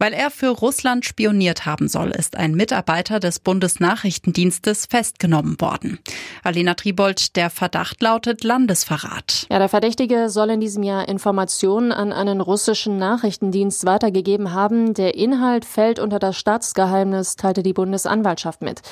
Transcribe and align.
Weil 0.00 0.12
er 0.12 0.30
für 0.30 0.50
Russland 0.50 1.04
spioniert 1.04 1.66
haben 1.66 1.88
soll, 1.88 2.12
ist 2.12 2.36
ein 2.36 2.54
Mitarbeiter 2.54 3.18
des 3.18 3.40
Bundesnachrichtendienstes 3.40 4.86
festgenommen 4.86 5.60
worden. 5.60 5.98
Alena 6.44 6.74
Tribold, 6.74 7.34
der 7.34 7.50
Verdacht 7.50 8.00
lautet 8.00 8.44
Landesverrat. 8.44 9.48
Ja, 9.50 9.58
der 9.58 9.68
Verdächtige 9.68 10.30
soll 10.30 10.50
in 10.50 10.60
diesem 10.60 10.84
Jahr 10.84 11.08
Informationen 11.08 11.90
an 11.90 12.12
einen 12.12 12.40
russischen 12.40 12.96
Nachrichtendienst 12.96 13.86
weitergegeben 13.86 14.52
haben. 14.52 14.94
Der 14.94 15.16
Inhalt 15.16 15.64
fällt 15.64 15.98
unter 15.98 16.20
das 16.20 16.36
Staatsgeheimnis, 16.36 17.34
teilte 17.34 17.64
die 17.64 17.72
Bundesanwaltschaft 17.72 18.62
mit. 18.62 18.82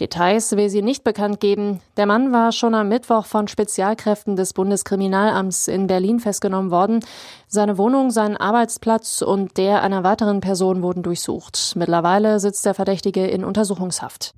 Details 0.00 0.56
will 0.56 0.70
sie 0.70 0.80
nicht 0.80 1.04
bekannt 1.04 1.40
geben. 1.40 1.82
Der 1.98 2.06
Mann 2.06 2.32
war 2.32 2.52
schon 2.52 2.74
am 2.74 2.88
Mittwoch 2.88 3.26
von 3.26 3.48
Spezialkräften 3.48 4.34
des 4.34 4.54
Bundeskriminalamts 4.54 5.68
in 5.68 5.88
Berlin 5.88 6.20
festgenommen 6.20 6.70
worden. 6.70 7.00
Seine 7.48 7.76
Wohnung, 7.76 8.10
sein 8.10 8.38
Arbeitsplatz 8.38 9.20
und 9.20 9.58
der 9.58 9.82
einer 9.82 10.02
weiteren 10.04 10.40
Person 10.40 10.53
wurden 10.82 11.02
durchsucht. 11.02 11.74
Mittlerweile 11.76 12.40
sitzt 12.40 12.64
der 12.66 12.74
Verdächtige 12.74 13.26
in 13.26 13.44
Untersuchungshaft. 13.44 14.34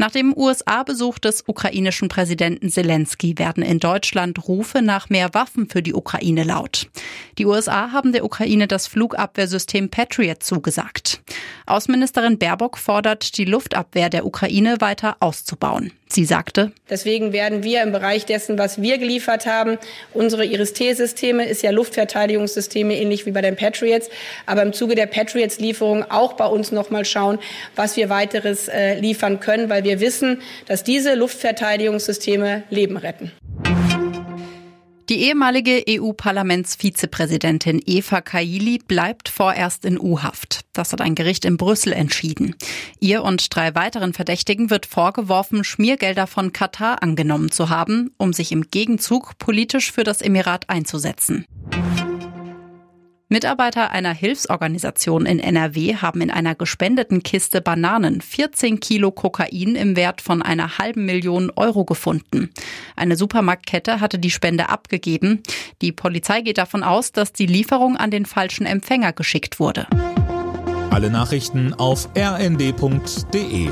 Nach 0.00 0.12
dem 0.12 0.32
USA-Besuch 0.36 1.18
des 1.18 1.42
ukrainischen 1.48 2.08
Präsidenten 2.08 2.70
Zelensky 2.70 3.36
werden 3.36 3.64
in 3.64 3.80
Deutschland 3.80 4.46
Rufe 4.46 4.80
nach 4.80 5.10
mehr 5.10 5.34
Waffen 5.34 5.68
für 5.68 5.82
die 5.82 5.92
Ukraine 5.92 6.44
laut. 6.44 6.88
Die 7.36 7.46
USA 7.46 7.90
haben 7.90 8.12
der 8.12 8.24
Ukraine 8.24 8.68
das 8.68 8.86
Flugabwehrsystem 8.86 9.90
Patriot 9.90 10.40
zugesagt. 10.44 11.20
Außenministerin 11.66 12.38
Baerbock 12.38 12.78
fordert, 12.78 13.36
die 13.38 13.44
Luftabwehr 13.44 14.08
der 14.08 14.24
Ukraine 14.24 14.80
weiter 14.80 15.16
auszubauen. 15.18 15.90
Sie 16.10 16.24
sagte, 16.24 16.72
Deswegen 16.88 17.32
werden 17.32 17.62
wir 17.62 17.82
im 17.82 17.92
Bereich 17.92 18.24
dessen, 18.24 18.58
was 18.58 18.80
wir 18.80 18.98
geliefert 18.98 19.46
haben, 19.46 19.78
unsere 20.14 20.44
Iris-T-Systeme 20.44 21.46
ist 21.46 21.62
ja 21.62 21.70
Luftverteidigungssysteme 21.70 22.96
ähnlich 22.96 23.26
wie 23.26 23.30
bei 23.30 23.42
den 23.42 23.56
Patriots, 23.56 24.08
aber 24.46 24.62
im 24.62 24.72
Zuge 24.72 24.94
der 24.94 25.06
Patriots-Lieferung 25.06 26.10
auch 26.10 26.32
bei 26.34 26.46
uns 26.46 26.72
noch 26.72 26.90
mal 26.90 27.04
schauen, 27.04 27.38
was 27.76 27.96
wir 27.96 28.08
weiteres 28.08 28.68
äh, 28.68 28.98
liefern 28.98 29.40
können, 29.40 29.68
weil 29.68 29.84
wir 29.84 30.00
wissen, 30.00 30.40
dass 30.66 30.82
diese 30.82 31.14
Luftverteidigungssysteme 31.14 32.62
Leben 32.70 32.96
retten. 32.96 33.32
Die 35.08 35.22
ehemalige 35.22 35.84
EU-Parlamentsvizepräsidentin 35.88 37.80
Eva 37.86 38.20
Kaili 38.20 38.78
bleibt 38.86 39.30
vorerst 39.30 39.86
in 39.86 39.98
U-Haft. 39.98 40.66
Das 40.74 40.92
hat 40.92 41.00
ein 41.00 41.14
Gericht 41.14 41.46
in 41.46 41.56
Brüssel 41.56 41.94
entschieden. 41.94 42.54
Ihr 43.00 43.22
und 43.22 43.56
drei 43.56 43.74
weiteren 43.74 44.12
Verdächtigen 44.12 44.68
wird 44.68 44.84
vorgeworfen, 44.84 45.64
Schmiergelder 45.64 46.26
von 46.26 46.52
Katar 46.52 47.02
angenommen 47.02 47.50
zu 47.50 47.70
haben, 47.70 48.10
um 48.18 48.34
sich 48.34 48.52
im 48.52 48.70
Gegenzug 48.70 49.38
politisch 49.38 49.92
für 49.92 50.04
das 50.04 50.20
Emirat 50.20 50.68
einzusetzen. 50.68 51.46
Mitarbeiter 53.30 53.90
einer 53.90 54.14
Hilfsorganisation 54.14 55.26
in 55.26 55.38
NRW 55.38 55.96
haben 55.96 56.22
in 56.22 56.30
einer 56.30 56.54
gespendeten 56.54 57.22
Kiste 57.22 57.60
Bananen 57.60 58.22
14 58.22 58.80
Kilo 58.80 59.10
Kokain 59.10 59.74
im 59.74 59.96
Wert 59.96 60.22
von 60.22 60.40
einer 60.40 60.78
halben 60.78 61.04
Million 61.04 61.52
Euro 61.54 61.84
gefunden. 61.84 62.48
Eine 62.96 63.16
Supermarktkette 63.16 64.00
hatte 64.00 64.18
die 64.18 64.30
Spende 64.30 64.70
abgegeben. 64.70 65.42
Die 65.82 65.92
Polizei 65.92 66.40
geht 66.40 66.56
davon 66.56 66.82
aus, 66.82 67.12
dass 67.12 67.34
die 67.34 67.46
Lieferung 67.46 67.98
an 67.98 68.10
den 68.10 68.24
falschen 68.24 68.64
Empfänger 68.64 69.12
geschickt 69.12 69.60
wurde. 69.60 69.86
Alle 70.90 71.10
Nachrichten 71.10 71.74
auf 71.74 72.08
rnd.de 72.16 73.68